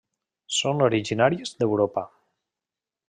Són 0.59 0.81
originàries 0.85 1.53
d'Europa. 1.59 2.07